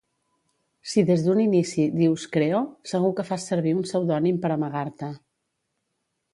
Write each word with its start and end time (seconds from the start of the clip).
Si 0.93 1.03
des 1.09 1.25
d'un 1.25 1.41
inici 1.43 1.85
dius 1.99 2.25
"creo", 2.37 2.63
segur 2.93 3.13
que 3.21 3.27
fas 3.29 3.47
servir 3.53 3.77
un 3.81 3.87
pseudònim 3.89 4.43
per 4.47 4.55
amagar-te. 4.59 5.15